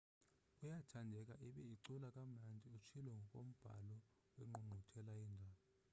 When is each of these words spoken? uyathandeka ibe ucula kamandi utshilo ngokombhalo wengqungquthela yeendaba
uyathandeka 0.61 1.33
ibe 1.47 1.61
ucula 1.73 2.07
kamandi 2.15 2.65
utshilo 2.77 3.09
ngokombhalo 3.21 3.95
wengqungquthela 4.37 5.11
yeendaba 5.19 5.61